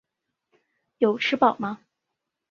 [0.97, 1.81] 有吃饱吗？